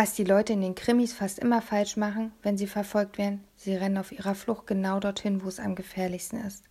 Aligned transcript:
Was 0.00 0.14
die 0.14 0.22
Leute 0.22 0.52
in 0.52 0.60
den 0.60 0.76
Krimis 0.76 1.12
fast 1.12 1.40
immer 1.40 1.60
falsch 1.60 1.96
machen, 1.96 2.30
wenn 2.44 2.56
sie 2.56 2.68
verfolgt 2.68 3.18
werden, 3.18 3.42
sie 3.56 3.74
rennen 3.74 3.98
auf 3.98 4.12
ihrer 4.12 4.36
Flucht 4.36 4.68
genau 4.68 5.00
dorthin, 5.00 5.42
wo 5.42 5.48
es 5.48 5.58
am 5.58 5.74
gefährlichsten 5.74 6.40
ist. 6.40 6.62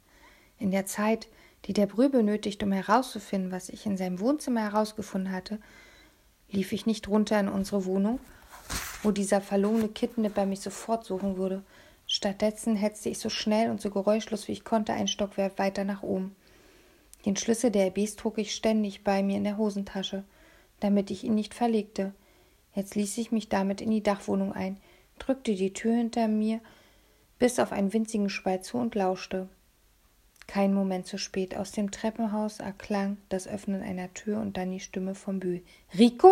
In 0.60 0.72
der 0.72 0.86
Zeit, 0.86 1.28
die 1.66 1.74
der 1.74 1.88
Brü 1.88 2.08
benötigt, 2.08 2.64
um 2.64 2.72
herauszufinden, 2.72 3.52
was 3.52 3.68
ich 3.68 3.86
in 3.86 3.98
seinem 3.98 4.22
Wohnzimmer 4.22 4.62
herausgefunden 4.62 5.34
hatte, 5.34 5.60
lief 6.50 6.72
ich 6.72 6.86
nicht 6.86 7.10
runter 7.10 7.38
in 7.38 7.50
unsere 7.50 7.84
Wohnung, 7.84 8.22
wo 9.04 9.12
dieser 9.12 9.42
verlogene 9.42 9.90
Kittenipper 9.90 10.46
mich 10.46 10.62
sofort 10.62 11.04
suchen 11.04 11.36
würde. 11.36 11.64
Stattdessen 12.08 12.78
hetzte 12.78 13.10
ich 13.10 13.20
so 13.20 13.28
schnell 13.28 13.72
und 13.72 13.82
so 13.82 13.90
geräuschlos 13.90 14.48
wie 14.48 14.54
ich 14.54 14.64
konnte 14.64 14.94
ein 14.94 15.10
Stockwerk 15.10 15.60
weiter 15.60 15.84
nach 15.84 16.02
oben. 16.02 16.34
Den 17.26 17.36
Schlüssel 17.36 17.72
der 17.72 17.88
RBs 17.88 18.16
trug 18.16 18.38
ich 18.38 18.56
ständig 18.56 19.04
bei 19.04 19.22
mir 19.22 19.36
in 19.36 19.44
der 19.44 19.58
Hosentasche, 19.58 20.24
damit 20.80 21.12
ich 21.12 21.26
ihn 21.26 21.36
nicht 21.36 21.54
verlegte. 21.54 22.14
Jetzt 22.78 22.94
ließ 22.94 23.18
ich 23.18 23.32
mich 23.32 23.50
damit 23.50 23.82
in 23.82 23.90
die 23.90 24.04
Dachwohnung 24.04 24.54
ein, 24.54 24.78
drückte 25.18 25.56
die 25.56 25.74
Tür 25.74 25.96
hinter 25.96 26.28
mir 26.28 26.62
bis 27.40 27.58
auf 27.58 27.72
einen 27.72 27.92
winzigen 27.92 28.30
Spalt 28.30 28.66
zu 28.66 28.78
und 28.78 28.94
lauschte. 28.94 29.50
Kein 30.46 30.76
Moment 30.76 31.08
zu 31.08 31.18
spät. 31.18 31.58
Aus 31.58 31.72
dem 31.72 31.90
Treppenhaus 31.90 32.60
erklang 32.60 33.18
das 33.30 33.48
Öffnen 33.48 33.82
einer 33.82 34.14
Tür 34.14 34.40
und 34.40 34.58
dann 34.58 34.70
die 34.70 34.80
Stimme 34.80 35.16
vom 35.16 35.40
Bühl. 35.40 35.64
Rico? 35.98 36.32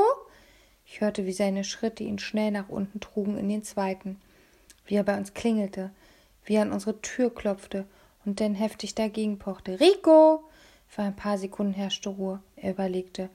Ich 0.86 1.02
hörte, 1.02 1.26
wie 1.26 1.34
seine 1.34 1.64
Schritte 1.64 2.04
ihn 2.04 2.20
schnell 2.20 2.52
nach 2.52 2.70
unten 2.70 3.00
trugen 3.00 3.40
in 3.40 3.50
den 3.50 3.64
zweiten, 3.64 4.22
wie 4.86 4.98
er 4.98 5.04
bei 5.04 5.18
uns 5.18 5.34
klingelte, 5.34 5.90
wie 6.46 6.54
er 6.54 6.62
an 6.62 6.74
unsere 6.74 7.02
Tür 7.02 7.34
klopfte 7.34 7.88
und 8.24 8.40
dann 8.40 8.54
heftig 8.54 8.94
dagegen 8.94 9.40
pochte. 9.40 9.80
Rico! 9.80 10.44
Für 10.88 11.02
ein 11.02 11.16
paar 11.16 11.40
Sekunden 11.40 11.74
herrschte 11.74 12.10
Ruhe. 12.10 12.40
Er 12.56 12.74
überlegte. 12.74 13.30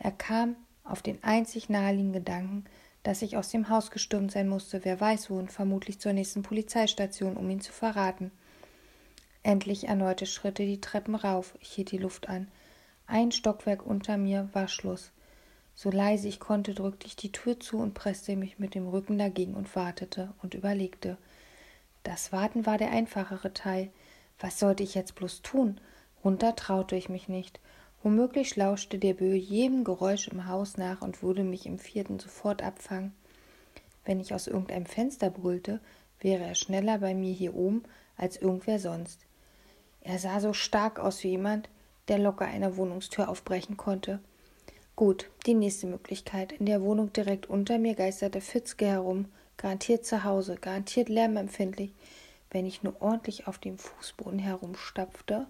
Er 0.00 0.10
kam 0.10 0.56
auf 0.88 1.02
den 1.02 1.22
einzig 1.22 1.68
naheliegenden 1.68 2.24
Gedanken, 2.24 2.64
dass 3.02 3.22
ich 3.22 3.36
aus 3.36 3.50
dem 3.50 3.68
Haus 3.68 3.90
gestürmt 3.90 4.32
sein 4.32 4.48
musste, 4.48 4.84
wer 4.84 5.00
weiß 5.00 5.30
wo, 5.30 5.38
und 5.38 5.52
vermutlich 5.52 6.00
zur 6.00 6.12
nächsten 6.12 6.42
Polizeistation, 6.42 7.36
um 7.36 7.48
ihn 7.48 7.60
zu 7.60 7.72
verraten. 7.72 8.32
Endlich 9.42 9.86
erneute 9.86 10.26
Schritte 10.26 10.64
die 10.64 10.80
Treppen 10.80 11.14
rauf. 11.14 11.56
Ich 11.60 11.70
hielt 11.70 11.92
die 11.92 11.98
Luft 11.98 12.28
an. 12.28 12.48
Ein 13.06 13.30
Stockwerk 13.30 13.86
unter 13.86 14.16
mir 14.16 14.48
war 14.52 14.66
Schluss. 14.66 15.12
So 15.76 15.90
leise 15.90 16.26
ich 16.26 16.40
konnte, 16.40 16.74
drückte 16.74 17.06
ich 17.06 17.14
die 17.14 17.30
Tür 17.30 17.60
zu 17.60 17.78
und 17.78 17.94
presste 17.94 18.34
mich 18.34 18.58
mit 18.58 18.74
dem 18.74 18.88
Rücken 18.88 19.18
dagegen 19.18 19.54
und 19.54 19.76
wartete 19.76 20.32
und 20.42 20.54
überlegte. 20.54 21.16
Das 22.02 22.32
Warten 22.32 22.66
war 22.66 22.78
der 22.78 22.90
einfachere 22.90 23.52
Teil. 23.52 23.90
Was 24.40 24.58
sollte 24.58 24.82
ich 24.82 24.94
jetzt 24.94 25.14
bloß 25.14 25.42
tun? 25.42 25.80
Runter 26.24 26.56
traute 26.56 26.96
ich 26.96 27.08
mich 27.08 27.28
nicht. 27.28 27.60
Womöglich 28.02 28.56
lauschte 28.56 28.98
der 28.98 29.14
Böe 29.14 29.36
jedem 29.36 29.84
Geräusch 29.84 30.28
im 30.28 30.46
Haus 30.46 30.76
nach 30.76 31.02
und 31.02 31.22
würde 31.22 31.44
mich 31.44 31.66
im 31.66 31.78
vierten 31.78 32.18
sofort 32.18 32.62
abfangen. 32.62 33.14
Wenn 34.04 34.20
ich 34.20 34.32
aus 34.32 34.46
irgendeinem 34.46 34.86
Fenster 34.86 35.30
brüllte, 35.30 35.80
wäre 36.20 36.44
er 36.44 36.54
schneller 36.54 36.98
bei 36.98 37.14
mir 37.14 37.32
hier 37.32 37.54
oben 37.54 37.82
als 38.16 38.36
irgendwer 38.36 38.78
sonst. 38.78 39.26
Er 40.00 40.18
sah 40.18 40.40
so 40.40 40.52
stark 40.52 41.00
aus 41.00 41.24
wie 41.24 41.30
jemand, 41.30 41.68
der 42.08 42.18
locker 42.18 42.44
eine 42.44 42.76
Wohnungstür 42.76 43.28
aufbrechen 43.28 43.76
konnte. 43.76 44.20
Gut, 44.94 45.28
die 45.46 45.54
nächste 45.54 45.86
Möglichkeit. 45.86 46.52
In 46.52 46.66
der 46.66 46.82
Wohnung 46.82 47.12
direkt 47.12 47.50
unter 47.50 47.78
mir 47.78 47.94
geisterte 47.94 48.40
Fitzke 48.40 48.86
herum, 48.86 49.26
garantiert 49.56 50.06
zu 50.06 50.22
Hause, 50.22 50.56
garantiert 50.60 51.08
lärmempfindlich, 51.08 51.92
wenn 52.50 52.66
ich 52.66 52.82
nur 52.82 53.02
ordentlich 53.02 53.48
auf 53.48 53.58
dem 53.58 53.78
Fußboden 53.78 54.38
herumstapfte 54.38 55.48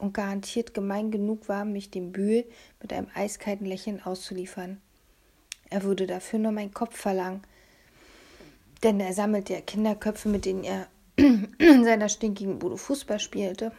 und 0.00 0.14
garantiert 0.14 0.74
gemein 0.74 1.10
genug 1.10 1.48
war, 1.48 1.64
mich 1.64 1.90
dem 1.90 2.12
Bühl 2.12 2.44
mit 2.80 2.92
einem 2.92 3.08
eiskalten 3.14 3.66
Lächeln 3.66 4.02
auszuliefern. 4.02 4.80
Er 5.68 5.84
würde 5.84 6.06
dafür 6.06 6.38
nur 6.38 6.52
meinen 6.52 6.74
Kopf 6.74 6.96
verlangen, 6.96 7.42
denn 8.82 8.98
er 8.98 9.12
sammelte 9.12 9.52
ja 9.52 9.60
Kinderköpfe, 9.60 10.28
mit 10.28 10.44
denen 10.44 10.64
er 10.64 10.88
in 11.16 11.84
seiner 11.84 12.08
stinkigen 12.08 12.58
Bude 12.58 12.78
Fußball 12.78 13.20
spielte. 13.20 13.72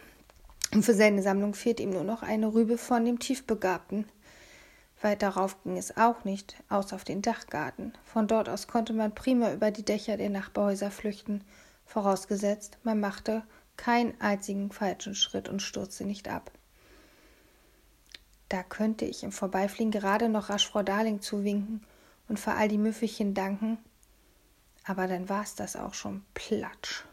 Und 0.73 0.83
für 0.83 0.93
seine 0.93 1.21
Sammlung 1.21 1.53
fehlt 1.53 1.79
ihm 1.79 1.89
nur 1.89 2.03
noch 2.03 2.23
eine 2.23 2.53
Rübe 2.53 2.77
von 2.77 3.03
dem 3.03 3.19
Tiefbegabten. 3.19 4.05
Weit 5.01 5.21
darauf 5.23 5.61
ging 5.63 5.77
es 5.77 5.97
auch 5.97 6.23
nicht, 6.23 6.55
außer 6.69 6.95
auf 6.95 7.03
den 7.03 7.21
Dachgarten. 7.21 7.93
Von 8.05 8.27
dort 8.27 8.47
aus 8.47 8.67
konnte 8.67 8.93
man 8.93 9.15
prima 9.15 9.51
über 9.51 9.71
die 9.71 9.83
Dächer 9.83 10.15
der 10.15 10.29
Nachbarhäuser 10.29 10.91
flüchten, 10.91 11.43
vorausgesetzt, 11.85 12.77
man 12.83 12.99
machte 12.99 13.43
keinen 13.81 14.13
einzigen 14.21 14.71
falschen 14.71 15.15
Schritt 15.15 15.49
und 15.49 15.59
stürzte 15.59 16.05
nicht 16.05 16.29
ab. 16.29 16.51
Da 18.47 18.61
könnte 18.61 19.05
ich 19.05 19.23
im 19.23 19.31
Vorbeifliegen 19.31 19.89
gerade 19.89 20.29
noch 20.29 20.51
rasch 20.51 20.67
Frau 20.67 20.83
Darling 20.83 21.19
zuwinken 21.19 21.81
und 22.29 22.39
für 22.39 22.51
all 22.51 22.67
die 22.67 22.77
Müffelchen 22.77 23.33
danken, 23.33 23.79
aber 24.85 25.07
dann 25.07 25.29
war 25.29 25.41
es 25.41 25.55
das 25.55 25.75
auch 25.75 25.95
schon 25.95 26.23
platsch. 26.35 27.05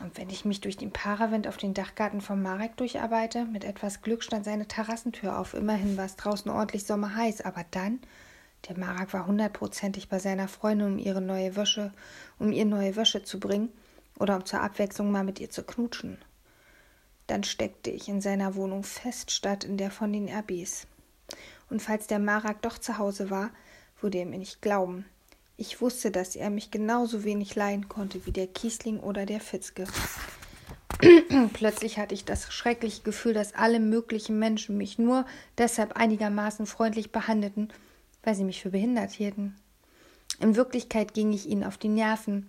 Und 0.00 0.16
wenn 0.16 0.30
ich 0.30 0.46
mich 0.46 0.62
durch 0.62 0.78
den 0.78 0.92
Paravent 0.92 1.46
auf 1.46 1.58
den 1.58 1.74
Dachgarten 1.74 2.22
vom 2.22 2.40
Marek 2.40 2.78
durcharbeite, 2.78 3.44
mit 3.44 3.64
etwas 3.64 4.00
Glück 4.00 4.22
stand 4.22 4.46
seine 4.46 4.66
Terrassentür 4.66 5.38
auf. 5.38 5.52
Immerhin 5.52 5.98
war 5.98 6.06
es 6.06 6.16
draußen 6.16 6.50
ordentlich 6.50 6.86
sommerheiß, 6.86 7.42
aber 7.42 7.66
dann, 7.70 8.00
der 8.66 8.78
Marek 8.78 9.12
war 9.12 9.26
hundertprozentig 9.26 10.08
bei 10.08 10.18
seiner 10.18 10.48
Freundin, 10.48 10.94
um 10.94 10.98
ihre 10.98 11.20
neue 11.20 11.54
Wäsche, 11.54 11.92
um 12.38 12.50
ihr 12.50 12.64
neue 12.64 12.96
Wäsche 12.96 13.24
zu 13.24 13.38
bringen 13.38 13.68
oder 14.18 14.36
um 14.36 14.44
zur 14.44 14.60
Abwechslung 14.60 15.10
mal 15.10 15.24
mit 15.24 15.40
ihr 15.40 15.50
zu 15.50 15.62
knutschen. 15.62 16.18
Dann 17.26 17.44
steckte 17.44 17.90
ich 17.90 18.08
in 18.08 18.20
seiner 18.20 18.54
Wohnung 18.54 18.84
fest 18.84 19.30
statt 19.30 19.64
in 19.64 19.76
der 19.76 19.90
von 19.90 20.12
den 20.12 20.28
RBs. 20.28 20.86
Und 21.70 21.80
falls 21.80 22.06
der 22.06 22.18
Marak 22.18 22.62
doch 22.62 22.78
zu 22.78 22.98
Hause 22.98 23.30
war, 23.30 23.50
würde 24.00 24.18
er 24.18 24.26
mir 24.26 24.38
nicht 24.38 24.60
glauben. 24.60 25.06
Ich 25.56 25.80
wusste, 25.80 26.10
dass 26.10 26.36
er 26.36 26.50
mich 26.50 26.70
genauso 26.70 27.24
wenig 27.24 27.54
leiden 27.54 27.88
konnte 27.88 28.26
wie 28.26 28.32
der 28.32 28.48
Kiesling 28.48 29.00
oder 29.00 29.24
der 29.24 29.40
Fitzke. 29.40 29.84
Plötzlich 31.52 31.98
hatte 31.98 32.14
ich 32.14 32.24
das 32.24 32.52
schreckliche 32.52 33.02
Gefühl, 33.02 33.34
dass 33.34 33.54
alle 33.54 33.80
möglichen 33.80 34.38
Menschen 34.38 34.76
mich 34.76 34.98
nur 34.98 35.24
deshalb 35.56 35.96
einigermaßen 35.96 36.66
freundlich 36.66 37.12
behandelten, 37.12 37.72
weil 38.22 38.34
sie 38.34 38.44
mich 38.44 38.62
für 38.62 38.70
behindert 38.70 39.12
hielten. 39.12 39.54
In 40.40 40.56
Wirklichkeit 40.56 41.14
ging 41.14 41.32
ich 41.32 41.46
ihnen 41.46 41.64
auf 41.64 41.78
die 41.78 41.88
Nerven, 41.88 42.48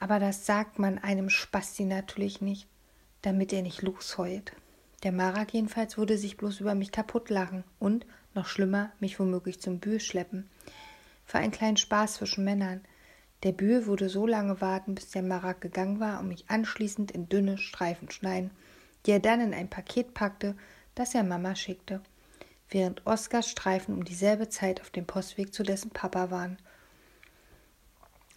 aber 0.00 0.18
das 0.18 0.46
sagt 0.46 0.78
man 0.78 0.98
einem 0.98 1.30
Spasti 1.30 1.84
natürlich 1.84 2.40
nicht, 2.40 2.68
damit 3.22 3.52
er 3.52 3.62
nicht 3.62 3.82
losheult. 3.82 4.52
Der 5.02 5.12
Marak 5.12 5.52
jedenfalls 5.52 5.98
würde 5.98 6.18
sich 6.18 6.36
bloß 6.36 6.60
über 6.60 6.74
mich 6.74 6.92
kaputt 6.92 7.30
lachen 7.30 7.64
und, 7.78 8.06
noch 8.34 8.46
schlimmer, 8.46 8.92
mich 9.00 9.18
womöglich 9.18 9.60
zum 9.60 9.78
Bühl 9.78 10.00
schleppen. 10.00 10.48
Für 11.24 11.38
einen 11.38 11.52
kleinen 11.52 11.76
Spaß 11.76 12.14
zwischen 12.14 12.44
Männern. 12.44 12.82
Der 13.42 13.52
Bühl 13.52 13.86
würde 13.86 14.08
so 14.08 14.26
lange 14.26 14.60
warten, 14.60 14.94
bis 14.94 15.10
der 15.10 15.22
Marak 15.22 15.60
gegangen 15.60 16.00
war 16.00 16.20
und 16.20 16.28
mich 16.28 16.48
anschließend 16.48 17.10
in 17.10 17.28
dünne 17.28 17.58
Streifen 17.58 18.10
schneiden, 18.10 18.50
die 19.04 19.10
er 19.10 19.20
dann 19.20 19.40
in 19.40 19.54
ein 19.54 19.68
Paket 19.68 20.14
packte, 20.14 20.56
das 20.94 21.14
er 21.14 21.24
Mama 21.24 21.54
schickte, 21.54 22.00
während 22.70 23.06
Oskars 23.06 23.48
Streifen 23.48 23.94
um 23.94 24.04
dieselbe 24.04 24.48
Zeit 24.48 24.80
auf 24.80 24.90
dem 24.90 25.06
Postweg 25.06 25.52
zu 25.52 25.62
dessen 25.62 25.90
Papa 25.90 26.30
waren. 26.30 26.58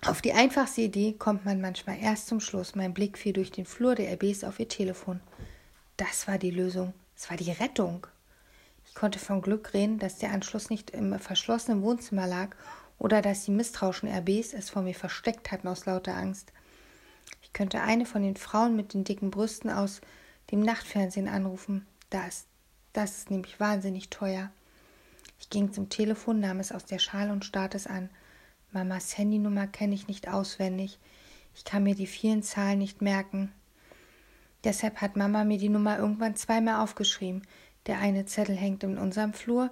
Auf 0.05 0.21
die 0.21 0.31
einfachste 0.31 0.81
Idee 0.81 1.13
kommt 1.13 1.43
man 1.43 1.59
manchmal 1.59 1.99
erst 1.99 2.27
zum 2.27 2.39
Schluss. 2.39 2.73
Mein 2.73 2.93
Blick 2.93 3.17
fiel 3.17 3.33
durch 3.33 3.51
den 3.51 3.65
Flur 3.65 3.95
der 3.95 4.13
RBs 4.13 4.45
auf 4.45 4.57
ihr 4.57 4.69
Telefon. 4.69 5.19
Das 5.97 6.25
war 6.25 6.37
die 6.37 6.51
Lösung. 6.51 6.93
Es 7.17 7.29
war 7.29 7.35
die 7.35 7.51
Rettung. 7.51 8.07
Ich 8.85 8.95
konnte 8.95 9.19
von 9.19 9.41
Glück 9.41 9.73
reden, 9.73 9.99
dass 9.99 10.17
der 10.17 10.31
Anschluss 10.31 10.69
nicht 10.69 10.91
im 10.91 11.19
verschlossenen 11.19 11.81
Wohnzimmer 11.83 12.27
lag 12.27 12.55
oder 12.97 13.21
dass 13.21 13.43
die 13.43 13.51
misstrauischen 13.51 14.07
RBs 14.07 14.53
es 14.53 14.69
vor 14.69 14.83
mir 14.83 14.95
versteckt 14.95 15.51
hatten 15.51 15.67
aus 15.67 15.85
lauter 15.85 16.15
Angst. 16.15 16.53
Ich 17.41 17.51
könnte 17.51 17.81
eine 17.81 18.05
von 18.05 18.23
den 18.23 18.37
Frauen 18.37 18.77
mit 18.77 18.93
den 18.93 19.03
dicken 19.03 19.31
Brüsten 19.31 19.69
aus 19.69 19.99
dem 20.49 20.61
Nachtfernsehen 20.61 21.27
anrufen. 21.27 21.85
Das, 22.09 22.45
das 22.93 23.17
ist 23.17 23.31
nämlich 23.31 23.59
wahnsinnig 23.59 24.09
teuer. 24.09 24.49
Ich 25.39 25.49
ging 25.49 25.73
zum 25.73 25.89
Telefon, 25.89 26.39
nahm 26.39 26.61
es 26.61 26.71
aus 26.71 26.85
der 26.85 26.99
Schale 26.99 27.33
und 27.33 27.43
starrte 27.43 27.75
es 27.75 27.85
an. 27.85 28.09
Mamas 28.71 29.17
Handynummer 29.17 29.67
kenne 29.67 29.95
ich 29.95 30.07
nicht 30.07 30.27
auswendig. 30.27 30.99
Ich 31.55 31.65
kann 31.65 31.83
mir 31.83 31.95
die 31.95 32.07
vielen 32.07 32.43
Zahlen 32.43 32.79
nicht 32.79 33.01
merken. 33.01 33.51
Deshalb 34.63 34.97
hat 35.01 35.15
Mama 35.15 35.43
mir 35.43 35.57
die 35.57 35.69
Nummer 35.69 35.97
irgendwann 35.97 36.35
zweimal 36.35 36.83
aufgeschrieben. 36.83 37.43
Der 37.85 37.99
eine 37.99 38.25
Zettel 38.25 38.55
hängt 38.55 38.83
in 38.83 38.97
unserem 38.97 39.33
Flur, 39.33 39.71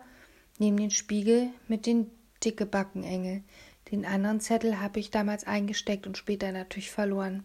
neben 0.57 0.77
den 0.77 0.91
Spiegel 0.91 1.49
mit 1.67 1.85
den 1.85 2.09
dicke 2.44 2.65
Backenengel. 2.65 3.44
Den 3.91 4.05
anderen 4.05 4.39
Zettel 4.39 4.79
habe 4.79 4.99
ich 4.99 5.11
damals 5.11 5.45
eingesteckt 5.45 6.07
und 6.07 6.17
später 6.17 6.51
natürlich 6.51 6.91
verloren. 6.91 7.44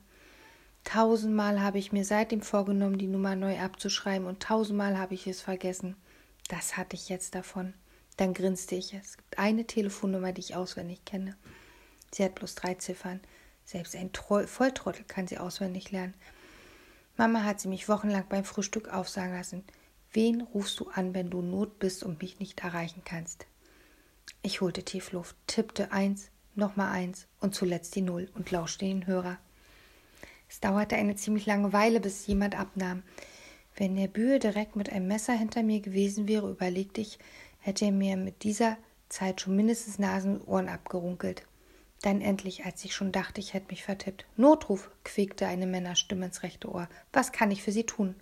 Tausendmal 0.84 1.60
habe 1.60 1.78
ich 1.78 1.92
mir 1.92 2.04
seitdem 2.04 2.42
vorgenommen, 2.42 2.98
die 2.98 3.06
Nummer 3.06 3.36
neu 3.36 3.58
abzuschreiben 3.58 4.26
und 4.26 4.42
tausendmal 4.42 4.98
habe 4.98 5.14
ich 5.14 5.26
es 5.26 5.40
vergessen. 5.40 5.96
Das 6.48 6.76
hatte 6.76 6.96
ich 6.96 7.08
jetzt 7.08 7.34
davon. 7.34 7.74
Dann 8.16 8.34
grinste 8.34 8.74
ich. 8.74 8.94
Es 8.94 9.16
gibt 9.16 9.38
eine 9.38 9.66
Telefonnummer, 9.66 10.32
die 10.32 10.40
ich 10.40 10.54
auswendig 10.54 11.04
kenne. 11.04 11.36
Sie 12.12 12.24
hat 12.24 12.34
bloß 12.34 12.54
drei 12.54 12.74
Ziffern. 12.74 13.20
Selbst 13.64 13.96
ein 13.96 14.12
Troll 14.12 14.46
Volltrottel 14.46 15.04
kann 15.04 15.26
sie 15.26 15.38
auswendig 15.38 15.90
lernen. 15.92 16.14
Mama 17.16 17.44
hat 17.44 17.60
sie 17.60 17.68
mich 17.68 17.88
wochenlang 17.88 18.24
beim 18.28 18.44
Frühstück 18.44 18.88
aufsagen 18.88 19.34
lassen. 19.34 19.64
Wen 20.12 20.42
rufst 20.42 20.80
du 20.80 20.88
an, 20.90 21.14
wenn 21.14 21.30
du 21.30 21.40
Not 21.40 21.78
bist 21.78 22.02
und 22.02 22.20
mich 22.20 22.38
nicht 22.38 22.60
erreichen 22.60 23.02
kannst? 23.04 23.46
Ich 24.42 24.60
holte 24.60 24.82
tief 24.82 25.12
Luft, 25.12 25.36
tippte 25.46 25.92
eins, 25.92 26.30
nochmal 26.54 26.92
eins 26.92 27.26
und 27.40 27.54
zuletzt 27.54 27.94
die 27.94 28.02
Null 28.02 28.28
und 28.34 28.50
lauschte 28.50 28.84
den 28.84 29.06
Hörer. 29.06 29.38
Es 30.48 30.60
dauerte 30.60 30.96
eine 30.96 31.16
ziemlich 31.16 31.46
lange 31.46 31.72
Weile, 31.72 32.00
bis 32.00 32.26
jemand 32.26 32.58
abnahm. 32.58 33.02
Wenn 33.74 33.96
der 33.96 34.08
Bühe 34.08 34.38
direkt 34.38 34.76
mit 34.76 34.92
einem 34.92 35.08
Messer 35.08 35.32
hinter 35.32 35.62
mir 35.62 35.80
gewesen 35.80 36.28
wäre, 36.28 36.50
überlegte 36.50 37.00
ich, 37.00 37.18
hätte 37.62 37.86
er 37.86 37.92
mir 37.92 38.16
mit 38.16 38.42
dieser 38.42 38.76
Zeit 39.08 39.40
schon 39.40 39.56
mindestens 39.56 39.98
Nasen 39.98 40.36
und 40.36 40.48
Ohren 40.48 40.68
abgerunkelt. 40.68 41.46
Dann 42.02 42.20
endlich, 42.20 42.64
als 42.64 42.84
ich 42.84 42.94
schon 42.94 43.12
dachte, 43.12 43.40
ich 43.40 43.54
hätte 43.54 43.70
mich 43.70 43.84
vertippt. 43.84 44.26
Notruf, 44.36 44.90
quiekte 45.04 45.46
eine 45.46 45.66
Männerstimme 45.66 46.26
ins 46.26 46.42
rechte 46.42 46.68
Ohr. 46.68 46.88
Was 47.12 47.30
kann 47.30 47.50
ich 47.50 47.62
für 47.62 47.72
Sie 47.72 47.84
tun? 47.84 48.16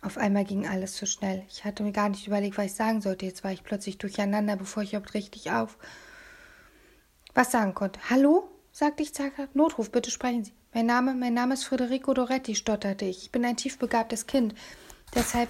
Auf 0.00 0.16
einmal 0.16 0.44
ging 0.44 0.66
alles 0.66 0.94
zu 0.94 1.06
schnell. 1.06 1.44
Ich 1.50 1.64
hatte 1.64 1.82
mir 1.82 1.92
gar 1.92 2.08
nicht 2.08 2.26
überlegt, 2.26 2.56
was 2.56 2.66
ich 2.66 2.74
sagen 2.74 3.02
sollte. 3.02 3.26
Jetzt 3.26 3.44
war 3.44 3.52
ich 3.52 3.64
plötzlich 3.64 3.98
durcheinander, 3.98 4.56
bevor 4.56 4.82
ich 4.82 4.94
überhaupt 4.94 5.14
richtig 5.14 5.50
auf 5.50 5.78
was 7.34 7.52
sagen 7.52 7.74
konnte. 7.74 8.00
Hallo? 8.08 8.48
sagte 8.72 9.02
ich 9.02 9.14
zaghaft. 9.14 9.54
Notruf, 9.54 9.90
bitte 9.90 10.10
sprechen 10.10 10.44
Sie. 10.44 10.52
Mein 10.72 10.86
Name, 10.86 11.14
mein 11.14 11.34
Name 11.34 11.54
ist 11.54 11.64
Federico 11.64 12.14
Doretti, 12.14 12.54
stotterte 12.54 13.04
ich. 13.04 13.24
Ich 13.24 13.32
bin 13.32 13.44
ein 13.44 13.56
tiefbegabtes 13.56 14.26
Kind. 14.26 14.54
Deshalb 15.14 15.48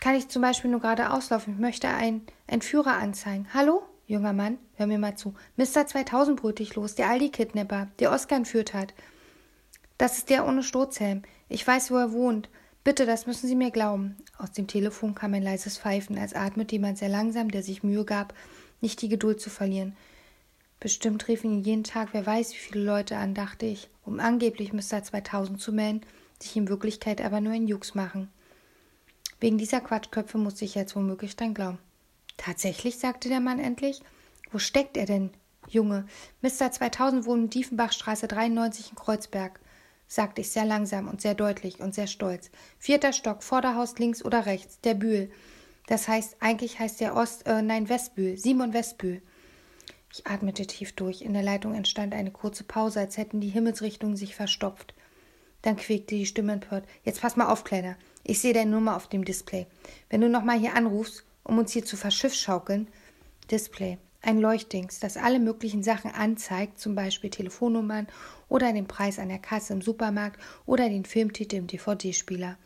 kann 0.00 0.14
ich 0.14 0.28
zum 0.28 0.42
Beispiel 0.42 0.70
nur 0.70 0.80
gerade 0.80 1.12
auslaufen. 1.12 1.54
Ich 1.54 1.60
möchte 1.60 1.88
einen 1.88 2.26
Entführer 2.46 2.94
anzeigen. 2.94 3.46
Hallo? 3.52 3.82
Junger 4.06 4.32
Mann, 4.32 4.58
hör 4.74 4.88
mir 4.88 4.98
mal 4.98 5.16
zu. 5.16 5.34
Mr. 5.56 5.86
2000 5.86 6.40
brüllte 6.40 6.64
ich 6.64 6.74
los, 6.74 6.96
der 6.96 7.08
Aldi-Kidnapper, 7.10 7.88
der 8.00 8.10
Oscar 8.10 8.36
entführt 8.36 8.74
hat. 8.74 8.92
Das 9.98 10.18
ist 10.18 10.30
der 10.30 10.48
ohne 10.48 10.64
Sturzhelm. 10.64 11.22
Ich 11.48 11.64
weiß, 11.64 11.92
wo 11.92 11.96
er 11.96 12.12
wohnt. 12.12 12.48
Bitte, 12.82 13.06
das 13.06 13.26
müssen 13.26 13.46
Sie 13.46 13.54
mir 13.54 13.70
glauben. 13.70 14.16
Aus 14.36 14.50
dem 14.50 14.66
Telefon 14.66 15.14
kam 15.14 15.34
ein 15.34 15.42
leises 15.42 15.78
Pfeifen, 15.78 16.18
als 16.18 16.34
atmete 16.34 16.74
jemand 16.74 16.98
sehr 16.98 17.10
langsam, 17.10 17.50
der 17.50 17.62
sich 17.62 17.84
Mühe 17.84 18.04
gab, 18.04 18.34
nicht 18.80 19.00
die 19.02 19.08
Geduld 19.08 19.40
zu 19.40 19.50
verlieren. 19.50 19.94
Bestimmt 20.80 21.28
riefen 21.28 21.52
ihn 21.52 21.62
jeden 21.62 21.84
Tag 21.84 22.08
wer 22.12 22.24
weiß 22.24 22.52
wie 22.52 22.58
viele 22.58 22.82
Leute 22.82 23.18
an, 23.18 23.34
dachte 23.34 23.66
ich, 23.66 23.90
um 24.04 24.18
angeblich 24.18 24.72
Mr. 24.72 25.04
2000 25.04 25.60
zu 25.60 25.72
melden, 25.72 26.00
sich 26.40 26.56
in 26.56 26.68
Wirklichkeit 26.68 27.20
aber 27.20 27.42
nur 27.42 27.52
in 27.52 27.68
Jux 27.68 27.94
machen. 27.94 28.28
Wegen 29.40 29.58
dieser 29.58 29.80
Quatschköpfe 29.80 30.38
musste 30.38 30.64
ich 30.64 30.74
jetzt 30.74 30.94
womöglich 30.94 31.34
dran 31.34 31.54
glauben. 31.54 31.78
Tatsächlich, 32.36 32.98
sagte 32.98 33.28
der 33.28 33.40
Mann 33.40 33.58
endlich. 33.58 34.02
Wo 34.52 34.58
steckt 34.58 34.96
er 34.96 35.06
denn, 35.06 35.30
Junge? 35.68 36.06
Mr. 36.42 36.70
2000 36.70 37.24
wohnt 37.24 37.44
in 37.44 37.50
Diefenbachstraße 37.50 38.28
93 38.28 38.90
in 38.90 38.96
Kreuzberg, 38.96 39.60
sagte 40.06 40.40
ich 40.40 40.50
sehr 40.50 40.64
langsam 40.64 41.08
und 41.08 41.20
sehr 41.20 41.34
deutlich 41.34 41.80
und 41.80 41.94
sehr 41.94 42.06
stolz. 42.06 42.50
Vierter 42.78 43.12
Stock, 43.12 43.42
Vorderhaus 43.42 43.98
links 43.98 44.24
oder 44.24 44.46
rechts, 44.46 44.80
der 44.80 44.94
Bühl. 44.94 45.30
Das 45.86 46.08
heißt, 46.08 46.36
eigentlich 46.40 46.78
heißt 46.78 47.00
der 47.00 47.16
Ost, 47.16 47.46
äh, 47.46 47.62
nein, 47.62 47.88
Westbühl, 47.88 48.36
Simon 48.36 48.72
Westbühl. 48.72 49.22
Ich 50.12 50.26
atmete 50.26 50.66
tief 50.66 50.92
durch. 50.92 51.22
In 51.22 51.32
der 51.32 51.42
Leitung 51.42 51.74
entstand 51.74 52.14
eine 52.14 52.30
kurze 52.30 52.64
Pause, 52.64 53.00
als 53.00 53.16
hätten 53.16 53.40
die 53.40 53.48
Himmelsrichtungen 53.48 54.16
sich 54.16 54.34
verstopft. 54.34 54.94
Dann 55.62 55.76
quäkte 55.76 56.14
die 56.14 56.26
Stimme 56.26 56.52
empört. 56.52 56.84
Jetzt 57.04 57.20
pass 57.20 57.36
mal 57.36 57.48
auf, 57.48 57.64
Kleiner. 57.64 57.96
Ich 58.22 58.40
sehe 58.40 58.52
deine 58.52 58.70
Nummer 58.70 58.96
auf 58.96 59.08
dem 59.08 59.24
Display. 59.24 59.66
Wenn 60.08 60.20
du 60.20 60.28
nochmal 60.28 60.58
hier 60.58 60.74
anrufst, 60.74 61.24
um 61.44 61.58
uns 61.58 61.72
hier 61.72 61.84
zu 61.84 61.96
verschiffschaukeln. 61.96 62.88
Display. 63.50 63.98
Ein 64.22 64.38
Leuchtdings, 64.38 65.00
das 65.00 65.16
alle 65.16 65.38
möglichen 65.38 65.82
Sachen 65.82 66.10
anzeigt, 66.10 66.78
zum 66.78 66.94
Beispiel 66.94 67.30
Telefonnummern 67.30 68.06
oder 68.48 68.72
den 68.72 68.86
Preis 68.86 69.18
an 69.18 69.30
der 69.30 69.38
Kasse 69.38 69.72
im 69.72 69.80
Supermarkt 69.80 70.38
oder 70.66 70.88
den 70.88 71.06
Filmtitel 71.06 71.56
im 71.56 71.66
DVD-Spieler. 71.66 72.58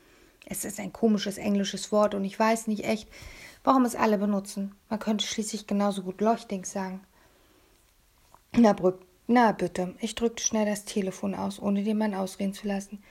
Es 0.46 0.64
ist 0.64 0.80
ein 0.80 0.92
komisches 0.92 1.38
englisches 1.38 1.92
Wort 1.92 2.14
und 2.14 2.24
ich 2.24 2.38
weiß 2.38 2.66
nicht 2.66 2.84
echt, 2.84 3.08
warum 3.62 3.84
es 3.84 3.94
alle 3.94 4.18
benutzen. 4.18 4.74
Man 4.90 4.98
könnte 4.98 5.26
schließlich 5.26 5.66
genauso 5.66 6.02
gut 6.02 6.20
Leuchtdings 6.20 6.72
sagen. 6.72 7.00
Na, 8.52 8.72
Brück, 8.72 9.00
na 9.26 9.52
bitte. 9.52 9.94
Ich 10.00 10.14
drückte 10.14 10.42
schnell 10.42 10.66
das 10.66 10.84
Telefon 10.84 11.34
aus, 11.34 11.60
ohne 11.60 11.82
den 11.82 11.96
Mann 11.96 12.14
ausreden 12.14 12.52
zu 12.52 12.66
lassen. 12.66 13.02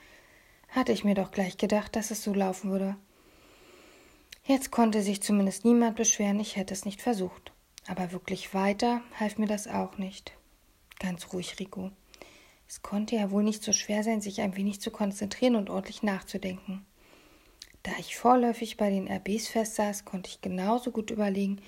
Hatte 0.74 0.92
ich 0.92 1.04
mir 1.04 1.14
doch 1.14 1.32
gleich 1.32 1.58
gedacht, 1.58 1.96
dass 1.96 2.10
es 2.10 2.24
so 2.24 2.34
laufen 2.34 2.72
würde. 2.72 2.96
Jetzt 4.44 4.72
konnte 4.72 5.04
sich 5.04 5.22
zumindest 5.22 5.66
niemand 5.66 5.96
beschweren, 5.96 6.40
ich 6.40 6.56
hätte 6.56 6.74
es 6.74 6.84
nicht 6.84 7.02
versucht. 7.02 7.52
Aber 7.86 8.12
wirklich 8.12 8.56
weiter 8.56 9.02
half 9.20 9.38
mir 9.38 9.46
das 9.46 9.68
auch 9.68 10.00
nicht. 10.00 10.34
Ganz 11.00 11.32
ruhig, 11.32 11.60
Rico. 11.60 11.92
Es 12.68 12.82
konnte 12.82 13.16
ja 13.16 13.30
wohl 13.30 13.44
nicht 13.44 13.62
so 13.62 13.72
schwer 13.72 14.04
sein, 14.04 14.20
sich 14.20 14.42
ein 14.42 14.56
wenig 14.56 14.82
zu 14.82 14.90
konzentrieren 14.90 15.56
und 15.56 15.70
ordentlich 15.70 16.02
nachzudenken. 16.02 16.84
Da 17.84 17.92
ich 18.00 18.16
vorläufig 18.16 18.76
bei 18.76 18.90
den 18.90 19.08
RBs 19.08 19.50
festsaß, 19.50 20.06
konnte 20.06 20.30
ich 20.30 20.42
genauso 20.42 20.90
gut 20.90 21.12
überlegen, 21.12 21.62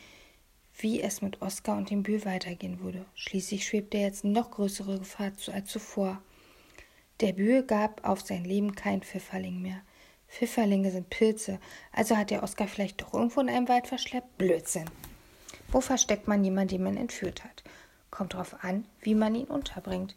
wie 0.79 0.99
es 0.99 1.21
mit 1.21 1.43
Oskar 1.43 1.77
und 1.77 1.91
dem 1.91 2.01
Bühl 2.01 2.25
weitergehen 2.25 2.79
würde. 2.79 3.05
Schließlich 3.13 3.67
schwebte 3.67 3.97
jetzt 3.97 4.23
noch 4.23 4.49
größere 4.49 4.97
Gefahr 4.97 5.31
als 5.51 5.69
zuvor. 5.69 6.21
Der 7.21 7.31
Bühl 7.31 7.63
gab 7.63 8.05
auf 8.05 8.21
sein 8.21 8.43
Leben 8.43 8.75
kein 8.75 9.01
Pfifferling 9.01 9.61
mehr. 9.61 9.81
Pfifferlinge 10.27 10.91
sind 10.91 11.09
Pilze, 11.09 11.59
also 11.93 12.17
hat 12.17 12.29
der 12.29 12.43
Oskar 12.43 12.67
vielleicht 12.67 13.01
doch 13.01 13.13
irgendwo 13.13 13.39
in 13.39 13.49
einem 13.49 13.69
Wald 13.69 13.87
verschleppt? 13.87 14.37
Blödsinn. 14.37 14.89
Wo 15.69 15.79
versteckt 15.79 16.27
man 16.27 16.43
jemanden, 16.43 16.75
den 16.75 16.83
man 16.83 16.97
entführt 16.97 17.43
hat? 17.45 17.63
Kommt 18.11 18.33
darauf 18.33 18.63
an, 18.63 18.85
wie 19.01 19.15
man 19.15 19.33
ihn 19.35 19.45
unterbringt. 19.45 20.15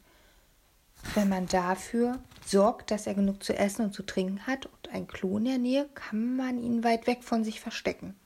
Wenn 1.15 1.29
man 1.29 1.47
dafür 1.47 2.19
sorgt, 2.45 2.91
dass 2.91 3.07
er 3.07 3.15
genug 3.15 3.45
zu 3.45 3.57
essen 3.57 3.87
und 3.87 3.95
zu 3.95 4.03
trinken 4.03 4.47
hat 4.47 4.67
und 4.67 4.89
ein 4.93 5.07
Klo 5.07 5.39
in 5.39 5.45
der 5.45 5.59
Nähe, 5.59 5.89
kann 5.95 6.37
man 6.37 6.59
ihn 6.61 6.83
weit 6.83 7.07
weg 7.07 7.23
von 7.23 7.45
sich 7.45 7.61
verstecken. 7.61 8.17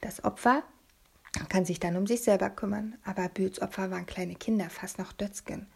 Das 0.00 0.24
Opfer 0.24 0.62
kann 1.50 1.66
sich 1.66 1.80
dann 1.80 1.96
um 1.96 2.06
sich 2.06 2.22
selber 2.22 2.48
kümmern, 2.48 2.96
aber 3.04 3.28
Bühls 3.28 3.60
Opfer 3.60 3.90
waren 3.90 4.06
kleine 4.06 4.34
Kinder, 4.34 4.70
fast 4.70 4.98
noch 4.98 5.12
Dötzgen. 5.12 5.66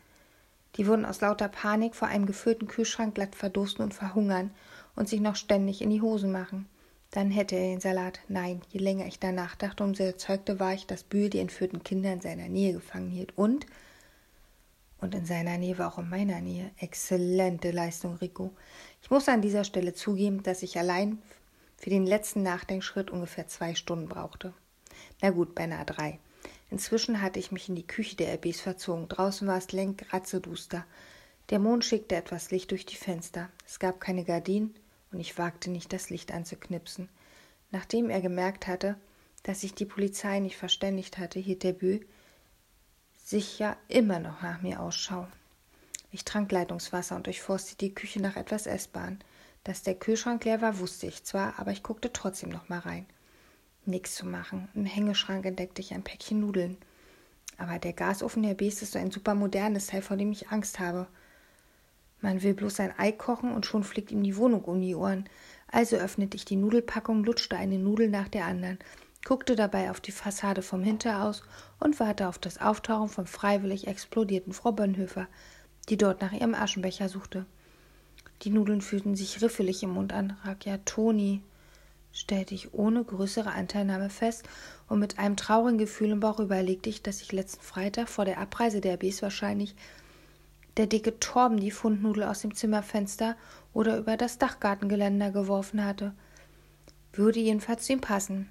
Die 0.76 0.86
würden 0.86 1.04
aus 1.04 1.20
lauter 1.20 1.48
Panik 1.48 1.94
vor 1.94 2.08
einem 2.08 2.26
gefüllten 2.26 2.68
Kühlschrank 2.68 3.14
glatt 3.14 3.34
verdursten 3.34 3.84
und 3.84 3.94
verhungern 3.94 4.50
und 4.94 5.08
sich 5.08 5.20
noch 5.20 5.36
ständig 5.36 5.80
in 5.80 5.90
die 5.90 6.02
Hosen 6.02 6.32
machen. 6.32 6.66
Dann 7.10 7.30
hätte 7.30 7.56
er 7.56 7.70
den 7.70 7.80
Salat. 7.80 8.20
Nein, 8.28 8.60
je 8.68 8.80
länger 8.80 9.06
ich 9.06 9.18
danach 9.18 9.54
dachte, 9.54 9.84
umso 9.84 10.02
erzeugter 10.02 10.60
war 10.60 10.74
ich, 10.74 10.86
dass 10.86 11.02
Bühl 11.02 11.30
die 11.30 11.38
entführten 11.38 11.82
Kinder 11.82 12.12
in 12.12 12.20
seiner 12.20 12.48
Nähe 12.48 12.74
gefangen 12.74 13.10
hielt. 13.10 13.36
Und, 13.38 13.66
und 15.00 15.14
in 15.14 15.24
seiner 15.24 15.56
Nähe 15.56 15.78
war 15.78 15.92
auch 15.92 15.98
in 15.98 16.10
meiner 16.10 16.40
Nähe. 16.40 16.70
Exzellente 16.78 17.70
Leistung, 17.70 18.16
Rico. 18.16 18.52
Ich 19.02 19.10
muss 19.10 19.28
an 19.28 19.40
dieser 19.40 19.64
Stelle 19.64 19.94
zugeben, 19.94 20.42
dass 20.42 20.62
ich 20.62 20.78
allein 20.78 21.18
für 21.78 21.90
den 21.90 22.06
letzten 22.06 22.42
Nachdenkschritt 22.42 23.10
ungefähr 23.10 23.46
zwei 23.46 23.74
Stunden 23.74 24.08
brauchte. 24.08 24.52
Na 25.22 25.30
gut, 25.30 25.54
beinahe 25.54 25.84
drei. 25.84 26.18
Inzwischen 26.70 27.22
hatte 27.22 27.38
ich 27.38 27.52
mich 27.52 27.68
in 27.68 27.76
die 27.76 27.86
Küche 27.86 28.16
der 28.16 28.32
RBs 28.34 28.60
verzogen. 28.60 29.08
Draußen 29.08 29.46
war 29.46 29.58
es 29.58 29.72
lenk, 29.72 30.12
ratzeduster. 30.12 30.84
Der 31.50 31.58
Mond 31.58 31.84
schickte 31.84 32.16
etwas 32.16 32.50
Licht 32.50 32.72
durch 32.72 32.86
die 32.86 32.96
Fenster. 32.96 33.48
Es 33.64 33.78
gab 33.78 34.00
keine 34.00 34.24
Gardinen 34.24 34.74
und 35.12 35.20
ich 35.20 35.38
wagte 35.38 35.70
nicht, 35.70 35.92
das 35.92 36.10
Licht 36.10 36.32
anzuknipsen. 36.32 37.08
Nachdem 37.70 38.10
er 38.10 38.20
gemerkt 38.20 38.66
hatte, 38.66 38.96
dass 39.44 39.60
sich 39.60 39.74
die 39.74 39.84
Polizei 39.84 40.40
nicht 40.40 40.56
verständigt 40.56 41.18
hatte, 41.18 41.38
hielt 41.38 41.62
der 41.62 41.76
sich 43.16 43.58
ja 43.58 43.76
immer 43.88 44.18
noch 44.18 44.42
nach 44.42 44.62
mir 44.62 44.80
Ausschau. 44.80 45.28
Ich 46.10 46.24
trank 46.24 46.50
Leitungswasser 46.50 47.14
und 47.14 47.26
durchforstete 47.26 47.86
die 47.86 47.94
Küche 47.94 48.20
nach 48.20 48.36
etwas 48.36 48.66
Essbaren. 48.66 49.22
Dass 49.64 49.82
der 49.82 49.96
Kühlschrank 49.96 50.44
leer 50.44 50.60
war, 50.60 50.78
wusste 50.78 51.06
ich 51.06 51.24
zwar, 51.24 51.58
aber 51.58 51.72
ich 51.72 51.82
guckte 51.82 52.12
trotzdem 52.12 52.50
noch 52.50 52.68
mal 52.68 52.78
rein. 52.78 53.06
Nix 53.86 54.14
zu 54.14 54.26
machen. 54.26 54.68
Im 54.74 54.84
Hängeschrank 54.84 55.44
entdeckte 55.44 55.80
ich 55.80 55.94
ein 55.94 56.02
Päckchen 56.02 56.40
Nudeln. 56.40 56.76
Aber 57.58 57.78
der 57.78 57.92
Gasofen 57.92 58.42
der 58.42 58.54
Beast 58.54 58.82
ist 58.82 58.92
so 58.92 58.98
ein 58.98 59.10
super 59.10 59.34
modernes 59.34 59.86
Teil, 59.86 60.02
vor 60.02 60.16
dem 60.16 60.32
ich 60.32 60.48
Angst 60.50 60.78
habe. 60.78 61.06
Man 62.20 62.42
will 62.42 62.54
bloß 62.54 62.80
ein 62.80 62.98
Ei 62.98 63.12
kochen 63.12 63.52
und 63.52 63.66
schon 63.66 63.84
fliegt 63.84 64.10
ihm 64.10 64.22
die 64.22 64.36
Wohnung 64.36 64.62
um 64.64 64.80
die 64.80 64.94
Ohren. 64.94 65.28
Also 65.68 65.96
öffnete 65.96 66.36
ich 66.36 66.44
die 66.44 66.56
Nudelpackung, 66.56 67.24
lutschte 67.24 67.56
eine 67.56 67.78
Nudel 67.78 68.08
nach 68.08 68.28
der 68.28 68.46
anderen, 68.46 68.78
guckte 69.24 69.56
dabei 69.56 69.90
auf 69.90 70.00
die 70.00 70.12
Fassade 70.12 70.62
vom 70.62 70.82
Hinteraus 70.82 71.42
und 71.80 71.98
warte 71.98 72.28
auf 72.28 72.38
das 72.38 72.60
Auftauchen 72.60 73.08
vom 73.08 73.26
freiwillig 73.26 73.86
explodierten 73.86 74.52
Frau 74.52 74.72
Bönnhöfer, 74.72 75.26
die 75.88 75.96
dort 75.96 76.20
nach 76.20 76.32
ihrem 76.32 76.54
Aschenbecher 76.54 77.08
suchte. 77.08 77.46
Die 78.42 78.50
Nudeln 78.50 78.80
fühlten 78.80 79.16
sich 79.16 79.42
riffelig 79.42 79.82
im 79.82 79.90
Mund 79.90 80.12
an. 80.12 80.36
Rakia 80.44 80.78
Toni, 80.84 81.42
stellte 82.16 82.54
ich 82.54 82.72
ohne 82.72 83.04
größere 83.04 83.52
Anteilnahme 83.52 84.08
fest 84.08 84.48
und 84.88 84.98
mit 84.98 85.18
einem 85.18 85.36
traurigen 85.36 85.76
Gefühl 85.76 86.10
im 86.10 86.20
Bauch 86.20 86.40
überlegte 86.40 86.88
ich, 86.88 87.02
dass 87.02 87.20
ich 87.20 87.30
letzten 87.30 87.62
Freitag 87.62 88.08
vor 88.08 88.24
der 88.24 88.38
Abreise 88.38 88.80
der 88.80 88.96
Bs 88.96 89.20
wahrscheinlich 89.20 89.76
der 90.78 90.86
dicke 90.86 91.20
Torben 91.20 91.60
die 91.60 91.70
Fundnudel 91.70 92.24
aus 92.24 92.40
dem 92.40 92.54
Zimmerfenster 92.54 93.36
oder 93.74 93.98
über 93.98 94.16
das 94.16 94.38
Dachgartengeländer 94.38 95.30
geworfen 95.30 95.84
hatte. 95.84 96.14
Würde 97.12 97.40
jedenfalls 97.40 97.84
zu 97.84 97.92
ihm 97.92 98.00
passen. 98.00 98.50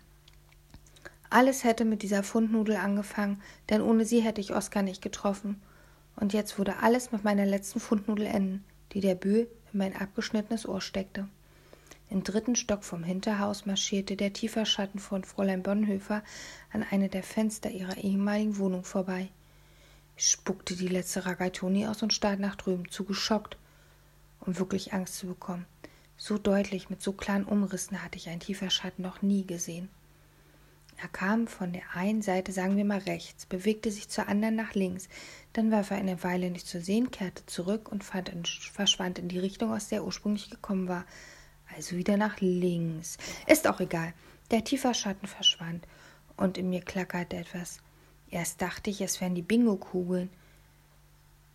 Alles 1.32 1.64
hätte 1.64 1.86
mit 1.86 2.04
dieser 2.04 2.22
Fundnudel 2.22 2.76
angefangen, 2.76 3.42
denn 3.70 3.82
ohne 3.82 4.06
sie 4.06 4.22
hätte 4.22 4.42
ich 4.42 4.56
Oskar 4.56 4.84
nicht 4.84 5.02
getroffen. 5.02 5.62
Und 6.16 6.34
jetzt 6.34 6.58
würde 6.60 6.78
alles 6.82 7.12
mit 7.12 7.24
meiner 7.24 7.46
letzten 7.46 7.80
Fundnudel 7.80 8.28
enden, 8.28 8.64
die 8.94 9.02
der 9.02 9.16
Bö 9.16 9.46
in 9.74 9.80
mein 9.80 9.96
abgeschnittenes 9.96 10.68
Ohr 10.68 10.82
steckte. 10.82 11.28
Im 12.10 12.24
dritten 12.24 12.56
Stock 12.56 12.84
vom 12.84 13.04
Hinterhaus 13.04 13.66
marschierte 13.66 14.16
der 14.16 14.32
tiefe 14.32 14.66
Schatten 14.66 15.00
von 15.00 15.24
Fräulein 15.24 15.64
Bonhoeffer 15.64 16.24
an 16.72 16.86
eine 16.90 17.10
der 17.10 17.24
Fenster 17.24 17.72
ihrer 17.72 17.98
ehemaligen 17.98 18.58
Wohnung 18.58 18.84
vorbei. 18.84 19.30
Ich 20.16 20.30
spuckte 20.30 20.76
die 20.76 20.88
letzte 20.88 21.26
Ragaitoni 21.26 21.88
aus 21.88 22.04
und 22.04 22.14
starrte 22.14 22.42
nach 22.42 22.56
drüben, 22.56 22.90
zu 22.90 23.04
geschockt, 23.04 23.58
um 24.40 24.58
wirklich 24.58 24.94
Angst 24.94 25.18
zu 25.18 25.28
bekommen. 25.28 25.66
So 26.16 26.38
deutlich, 26.38 26.90
mit 26.90 27.02
so 27.02 27.12
klaren 27.12 27.44
Umrissen 27.44 28.02
hatte 28.02 28.18
ich 28.18 28.30
einen 28.30 28.40
tiefer 28.40 28.70
Schatten 28.70 29.02
noch 29.02 29.22
nie 29.22 29.46
gesehen. 29.46 29.90
Er 30.98 31.10
kam 31.10 31.48
von 31.48 31.74
der 31.74 31.84
einen 31.94 32.22
Seite, 32.22 32.54
sagen 32.54 32.78
wir 32.78 32.86
mal 32.86 33.00
rechts, 33.00 33.46
bewegte 33.46 33.92
sich 33.92 34.08
zur 34.08 34.30
anderen 34.30 34.56
nach 34.56 34.76
links, 34.76 35.10
dann 35.52 35.72
war 35.72 35.84
er 35.92 35.98
eine 35.98 36.24
Weile 36.24 36.50
nicht 36.50 36.68
zu 36.68 36.80
sehen, 36.80 37.12
kehrte 37.12 37.46
zurück 37.48 37.92
und 37.92 38.06
in, 38.14 38.46
verschwand 38.46 39.20
in 39.20 39.28
die 39.28 39.40
Richtung, 39.40 39.74
aus 39.74 39.90
der 39.90 40.00
er 40.00 40.06
ursprünglich 40.06 40.50
gekommen 40.50 40.88
war. 40.88 41.06
Also 41.76 41.96
wieder 41.98 42.18
nach 42.18 42.40
links. 42.42 43.18
Ist 43.48 43.68
auch 43.68 43.80
egal. 43.80 44.14
Der 44.52 44.64
tiefer 44.64 44.94
Schatten 44.94 45.28
verschwand 45.28 45.88
und 46.38 46.58
in 46.58 46.70
mir 46.70 46.82
klackerte 46.82 47.38
etwas. 47.38 47.80
Erst 48.30 48.62
dachte 48.62 48.90
ich, 48.90 49.02
es 49.02 49.22
wären 49.22 49.36
die 49.36 49.42
Bingo-Kugeln, 49.42 50.30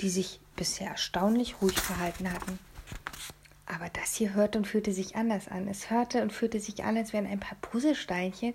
die 0.00 0.10
sich 0.10 0.40
bisher 0.56 0.90
erstaunlich 0.90 1.60
ruhig 1.60 1.78
verhalten 1.78 2.32
hatten. 2.32 2.58
Aber 3.66 3.88
das 3.90 4.14
hier 4.14 4.34
hörte 4.34 4.58
und 4.58 4.66
fühlte 4.66 4.92
sich 4.92 5.14
anders 5.14 5.46
an. 5.48 5.68
Es 5.68 5.90
hörte 5.90 6.22
und 6.22 6.32
fühlte 6.32 6.58
sich 6.58 6.82
an, 6.82 6.96
als 6.96 7.12
wären 7.12 7.26
ein 7.26 7.38
paar 7.38 7.58
Puzzlesteinchen, 7.60 8.54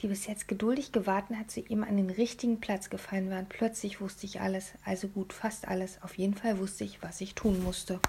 die 0.00 0.08
bis 0.08 0.26
jetzt 0.26 0.48
geduldig 0.48 0.92
gewartet 0.92 1.36
hat, 1.38 1.50
zu 1.50 1.60
ihm 1.60 1.84
an 1.84 1.96
den 1.96 2.10
richtigen 2.10 2.60
Platz 2.60 2.90
gefallen 2.90 3.30
waren. 3.30 3.48
Plötzlich 3.48 4.00
wusste 4.00 4.26
ich 4.26 4.40
alles, 4.40 4.72
also 4.84 5.08
gut, 5.08 5.32
fast 5.32 5.68
alles. 5.68 6.02
Auf 6.02 6.18
jeden 6.18 6.34
Fall 6.34 6.58
wusste 6.58 6.84
ich, 6.84 7.02
was 7.02 7.20
ich 7.20 7.34
tun 7.34 7.62
musste. 7.62 8.00